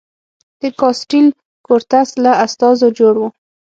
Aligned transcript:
د 0.61 0.63
کاسټیل 0.79 1.27
کورتس 1.65 2.09
له 2.23 2.31
استازو 2.45 2.87
جوړ 2.99 3.13
و. 3.19 3.23